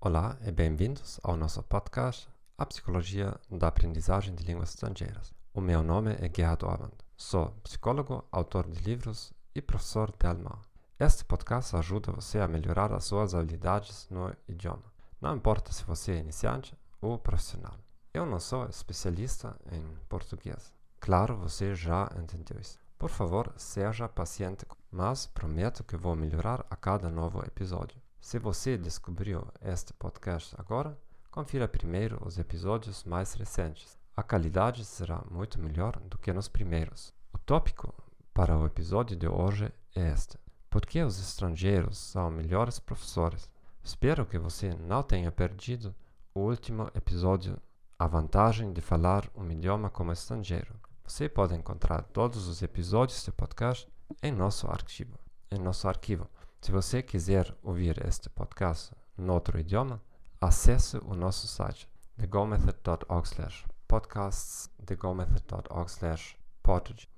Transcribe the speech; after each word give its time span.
Olá 0.00 0.36
e 0.44 0.50
bem-vindos 0.50 1.20
ao 1.22 1.36
nosso 1.36 1.62
podcast 1.62 2.28
A 2.56 2.66
Psicologia 2.66 3.36
da 3.48 3.68
Aprendizagem 3.68 4.34
de 4.34 4.42
Línguas 4.42 4.70
Estrangeiras. 4.70 5.32
O 5.54 5.60
meu 5.60 5.84
nome 5.84 6.14
é 6.14 6.28
Gerhard 6.34 6.64
Orban. 6.64 6.90
Sou 7.16 7.50
psicólogo, 7.62 8.24
autor 8.32 8.68
de 8.68 8.80
livros 8.82 9.32
e 9.54 9.62
professor 9.62 10.12
de 10.18 10.26
alemão. 10.26 10.67
Este 11.00 11.24
podcast 11.24 11.76
ajuda 11.76 12.10
você 12.10 12.40
a 12.40 12.48
melhorar 12.48 12.92
as 12.92 13.04
suas 13.04 13.32
habilidades 13.32 14.08
no 14.10 14.34
idioma. 14.48 14.82
Não 15.20 15.36
importa 15.36 15.72
se 15.72 15.84
você 15.84 16.10
é 16.10 16.18
iniciante 16.18 16.76
ou 17.00 17.16
profissional. 17.16 17.76
Eu 18.12 18.26
não 18.26 18.40
sou 18.40 18.66
especialista 18.66 19.54
em 19.70 19.96
português. 20.08 20.74
Claro, 20.98 21.36
você 21.36 21.72
já 21.72 22.10
entendeu 22.20 22.60
isso. 22.60 22.80
Por 22.98 23.10
favor, 23.10 23.54
seja 23.56 24.08
paciente, 24.08 24.66
mas 24.90 25.24
prometo 25.24 25.84
que 25.84 25.96
vou 25.96 26.16
melhorar 26.16 26.66
a 26.68 26.74
cada 26.74 27.08
novo 27.08 27.44
episódio. 27.46 28.02
Se 28.20 28.40
você 28.40 28.76
descobriu 28.76 29.46
este 29.62 29.92
podcast 29.92 30.52
agora, 30.58 30.98
confira 31.30 31.68
primeiro 31.68 32.20
os 32.26 32.40
episódios 32.40 33.04
mais 33.04 33.34
recentes. 33.34 33.96
A 34.16 34.22
qualidade 34.24 34.84
será 34.84 35.22
muito 35.30 35.60
melhor 35.60 35.96
do 36.00 36.18
que 36.18 36.32
nos 36.32 36.48
primeiros. 36.48 37.14
O 37.32 37.38
tópico 37.38 37.94
para 38.34 38.58
o 38.58 38.66
episódio 38.66 39.16
de 39.16 39.28
hoje 39.28 39.72
é 39.94 40.10
este: 40.10 40.36
Por 40.70 40.84
que 40.84 41.02
os 41.02 41.18
estrangeiros 41.18 41.96
são 41.96 42.30
melhores 42.30 42.78
professores? 42.78 43.48
Espero 43.82 44.26
que 44.26 44.38
você 44.38 44.74
não 44.74 45.02
tenha 45.02 45.32
perdido 45.32 45.94
o 46.34 46.40
último 46.40 46.90
episódio 46.94 47.58
A 47.98 48.06
vantagem 48.06 48.72
de 48.72 48.80
falar 48.80 49.28
um 49.34 49.50
idioma 49.50 49.88
como 49.88 50.12
estrangeiro. 50.12 50.74
Você 51.04 51.28
pode 51.28 51.54
encontrar 51.54 52.02
todos 52.02 52.46
os 52.46 52.60
episódios 52.62 53.24
do 53.24 53.32
podcast 53.32 53.88
em 54.22 54.30
nosso 54.30 54.68
arquivo. 54.68 55.18
Em 55.50 55.58
nosso 55.58 55.88
arquivo. 55.88 56.28
Se 56.60 56.70
você 56.70 57.02
quiser 57.02 57.52
ouvir 57.62 58.06
este 58.06 58.28
podcast 58.28 58.92
em 59.18 59.28
outro 59.30 59.58
idioma, 59.58 60.02
acesse 60.38 60.98
o 60.98 61.14
nosso 61.14 61.48
site 61.48 61.88
thegomethod.org 62.18 63.64
podcasts 63.88 64.70
thegomethod.org 64.84 66.38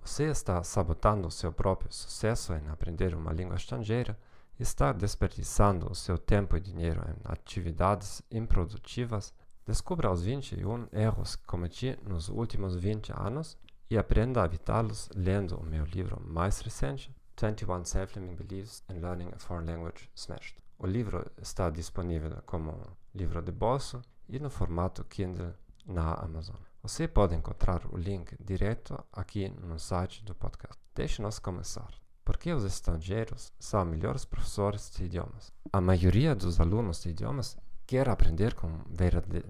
Você 0.04 0.26
está 0.26 0.62
sabotando 0.62 1.28
seu 1.28 1.52
próprio 1.52 1.92
sucesso 1.92 2.52
em 2.54 2.68
aprender 2.68 3.16
uma 3.16 3.32
língua 3.32 3.56
estrangeira 3.56 4.16
está 4.60 4.92
desperdiçando 4.92 5.90
o 5.90 5.94
seu 5.94 6.16
tempo 6.16 6.56
e 6.56 6.60
dinheiro 6.60 7.02
em 7.08 7.16
atividades 7.24 8.22
improdutivas. 8.30 9.34
Descubra 9.66 10.08
os 10.08 10.22
21 10.22 10.86
erros 10.92 11.34
que 11.34 11.44
cometi 11.46 11.98
nos 12.06 12.28
últimos 12.28 12.76
20 12.76 13.12
anos 13.12 13.58
e 13.90 13.98
aprenda 13.98 14.40
a 14.40 14.46
evitá-los 14.46 15.08
lendo 15.16 15.56
o 15.56 15.66
meu 15.66 15.84
livro 15.84 16.22
mais 16.24 16.60
recente, 16.60 17.12
21 17.36 17.84
Self-Limiting 17.84 18.36
Beliefs 18.36 18.84
in 18.88 19.00
Learning 19.00 19.30
a 19.34 19.38
Foreign 19.40 19.68
Language 19.68 20.08
Smashed. 20.14 20.62
O 20.78 20.86
livro 20.86 21.28
está 21.42 21.70
disponível 21.70 22.40
como 22.46 22.80
livro 23.12 23.42
de 23.42 23.50
bolso 23.50 24.00
e 24.28 24.38
no 24.38 24.48
formato 24.48 25.04
Kindle 25.06 25.54
na 25.84 26.14
Amazon. 26.14 26.69
Você 26.82 27.06
pode 27.06 27.34
encontrar 27.34 27.82
o 27.92 27.98
link 27.98 28.34
direto 28.42 28.98
aqui 29.12 29.50
no 29.50 29.78
site 29.78 30.24
do 30.24 30.34
podcast. 30.34 30.80
Deixe-nos 30.94 31.38
começar. 31.38 31.90
Por 32.24 32.38
que 32.38 32.50
os 32.54 32.64
estrangeiros 32.64 33.52
são 33.58 33.84
melhores 33.84 34.24
professores 34.24 34.90
de 34.90 35.04
idiomas? 35.04 35.52
A 35.70 35.80
maioria 35.80 36.34
dos 36.34 36.58
alunos 36.58 37.02
de 37.02 37.10
idiomas 37.10 37.54
quer 37.86 38.08
aprender 38.08 38.54
com 38.54 38.66
um 38.66 38.84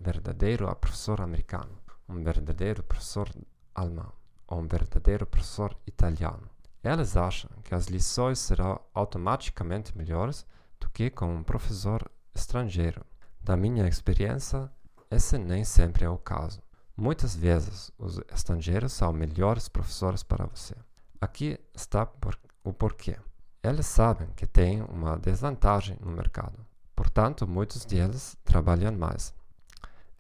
verdadeiro 0.03 0.75
professor 0.75 1.21
americano, 1.21 1.71
um 2.09 2.21
verdadeiro 2.21 2.83
professor 2.83 3.31
alemão 3.77 4.13
ou 4.49 4.59
um 4.59 4.67
verdadeiro 4.67 5.25
professor 5.25 5.77
italiano. 5.87 6.51
Elas 6.83 7.17
acham 7.17 7.51
que 7.63 7.77
as 7.77 7.87
lições 7.87 8.41
serão 8.41 8.81
automaticamente 8.93 9.97
melhores 9.97 10.45
do 10.81 10.91
que 10.91 11.09
com 11.09 11.33
um 11.33 11.45
professor 11.45 12.11
estrangeiro. 12.35 13.05
Da 13.41 13.57
minha 13.57 13.87
experiência, 13.87 14.69
esse 15.09 15.39
nem 15.39 15.63
sempre 15.63 16.05
é 16.05 16.11
o 16.11 16.19
caso. 16.19 16.61
Muitas 17.01 17.35
vezes, 17.35 17.91
os 17.99 18.21
estrangeiros 18.31 18.93
são 18.93 19.11
melhores 19.11 19.71
professores 19.71 20.23
para 20.23 20.45
você. 20.45 20.75
Aqui 21.19 21.59
está 21.75 22.05
por, 22.05 22.39
o 22.63 22.75
porquê. 22.75 23.17
Eles 23.63 23.87
sabem 23.87 24.29
que 24.37 24.47
têm 24.47 24.83
uma 24.83 25.17
desvantagem 25.17 25.97
no 25.99 26.11
mercado. 26.11 26.59
Portanto, 26.95 27.49
muitos 27.49 27.87
deles 27.87 28.37
trabalham 28.45 28.93
mais. 28.93 29.33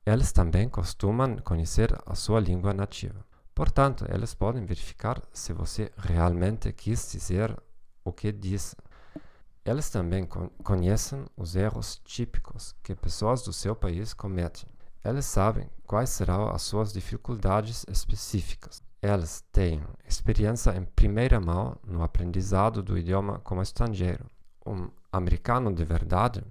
Eles 0.07 0.33
também 0.33 0.71
costumam 0.71 1.37
conhecer 1.45 1.95
a 2.07 2.15
sua 2.15 2.41
língua 2.41 2.73
nativa. 2.73 3.27
Portanto, 3.55 4.07
eles 4.09 4.33
podem 4.33 4.65
verificar 4.65 5.21
se 5.35 5.53
você 5.53 5.93
realmente 5.99 6.73
quis 6.73 7.12
dizer 7.12 7.55
o 8.03 8.11
que 8.11 8.33
disse. 8.33 8.75
Eles 9.67 9.91
também 9.91 10.27
conhecem 10.65 11.27
os 11.37 11.57
erros 11.57 12.01
típicos 12.07 12.75
que 12.83 12.95
pessoas 12.97 13.43
do 13.43 13.53
seu 13.53 13.77
país 13.77 14.15
cometem. 14.15 14.80
Eles 15.05 15.25
sabem 15.25 15.66
quais 15.87 16.11
serão 16.11 16.49
as 16.49 16.62
suas 16.62 16.93
dificuldades 16.93 17.84
específicas. 17.88 18.83
Eles 19.03 19.43
têm 19.50 19.83
experiência 20.06 20.77
em 20.77 20.84
primeira 20.84 21.41
mão 21.41 21.77
no 21.87 22.03
aprendizado 22.03 22.83
do 22.83 22.99
idioma 22.99 23.38
como 23.41 23.62
estrangeiro. 23.62 24.27
Um 24.66 24.91
americano 25.11 25.72
de 25.72 25.84
verdade, 25.84 26.44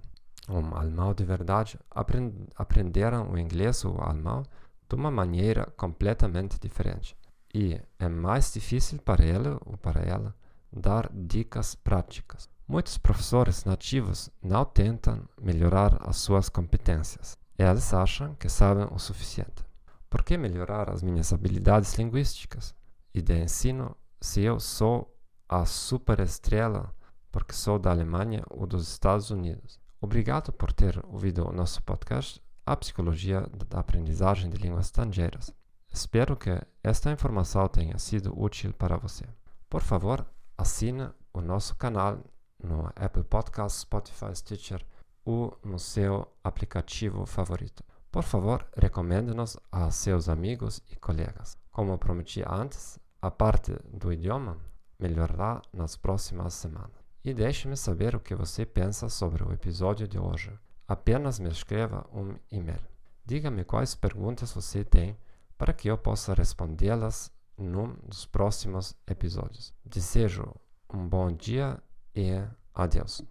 um 0.48 0.74
alemão 0.76 1.14
de 1.14 1.24
verdade, 1.24 1.78
aprend 1.88 2.32
aprenderam 2.56 3.30
o 3.30 3.38
inglês 3.38 3.84
ou 3.84 3.96
o 3.96 4.02
alemão 4.02 4.42
de 4.88 4.96
uma 4.96 5.12
maneira 5.12 5.72
completamente 5.76 6.58
diferente. 6.58 7.16
E 7.54 7.80
é 8.00 8.08
mais 8.08 8.52
difícil 8.52 8.98
para 8.98 9.24
ele 9.24 9.50
ou 9.64 9.76
para 9.76 10.00
ela 10.00 10.34
dar 10.72 11.08
dicas 11.12 11.76
práticas. 11.76 12.48
Muitos 12.66 12.98
professores 12.98 13.64
nativos 13.64 14.28
não 14.42 14.64
tentam 14.64 15.22
melhorar 15.40 15.98
as 16.08 16.16
suas 16.16 16.48
competências. 16.48 17.39
Eles 17.62 17.92
acham 17.92 18.34
que 18.36 18.48
sabem 18.48 18.88
o 18.90 18.98
suficiente. 18.98 19.62
Por 20.08 20.22
que 20.22 20.38
melhorar 20.38 20.88
as 20.88 21.02
minhas 21.02 21.30
habilidades 21.30 21.92
linguísticas 21.92 22.74
e 23.12 23.20
de 23.20 23.36
ensino 23.36 23.94
se 24.18 24.40
eu 24.40 24.58
sou 24.58 25.14
a 25.46 25.66
superestrela 25.66 26.90
porque 27.30 27.52
sou 27.52 27.78
da 27.78 27.90
Alemanha 27.90 28.42
ou 28.48 28.66
dos 28.66 28.88
Estados 28.88 29.30
Unidos? 29.30 29.78
Obrigado 30.00 30.54
por 30.54 30.72
ter 30.72 31.04
ouvido 31.04 31.46
o 31.46 31.52
nosso 31.52 31.82
podcast 31.82 32.42
a 32.64 32.74
psicologia 32.74 33.46
da 33.68 33.80
aprendizagem 33.80 34.48
de 34.48 34.56
línguas 34.56 34.86
estrangeiras. 34.86 35.52
Espero 35.92 36.38
que 36.38 36.58
esta 36.82 37.12
informação 37.12 37.68
tenha 37.68 37.98
sido 37.98 38.32
útil 38.40 38.72
para 38.72 38.96
você. 38.96 39.26
Por 39.68 39.82
favor, 39.82 40.24
assine 40.56 41.10
o 41.30 41.42
nosso 41.42 41.76
canal 41.76 42.24
no 42.58 42.86
Apple 42.96 43.24
Podcasts, 43.24 43.82
Spotify, 43.82 44.34
Stitcher 44.34 44.82
ou 45.24 45.58
no 45.64 45.78
seu 45.78 46.26
aplicativo 46.42 47.26
favorito. 47.26 47.84
Por 48.10 48.22
favor, 48.22 48.66
recomende-nos 48.76 49.56
a 49.70 49.90
seus 49.90 50.28
amigos 50.28 50.82
e 50.90 50.96
colegas. 50.96 51.56
Como 51.70 51.96
prometi 51.98 52.42
antes, 52.46 52.98
a 53.22 53.30
parte 53.30 53.72
do 53.92 54.12
idioma 54.12 54.58
melhorará 54.98 55.62
nas 55.72 55.96
próximas 55.96 56.54
semanas. 56.54 57.04
E 57.24 57.32
deixe-me 57.32 57.76
saber 57.76 58.16
o 58.16 58.20
que 58.20 58.34
você 58.34 58.66
pensa 58.66 59.08
sobre 59.08 59.44
o 59.44 59.52
episódio 59.52 60.08
de 60.08 60.18
hoje 60.18 60.52
apenas 60.90 61.38
me 61.38 61.48
escreva 61.48 62.04
um 62.12 62.34
e-mail. 62.50 62.80
Diga-me 63.24 63.64
quais 63.64 63.94
perguntas 63.94 64.52
você 64.52 64.84
tem 64.84 65.16
para 65.56 65.72
que 65.72 65.88
eu 65.88 65.96
possa 65.96 66.34
respondê-las 66.34 67.30
num 67.56 67.94
dos 68.02 68.26
próximos 68.26 68.96
episódios. 69.06 69.72
Desejo 69.84 70.52
um 70.92 71.08
bom 71.08 71.30
dia 71.30 71.80
e 72.12 72.42
adeus. 72.74 73.22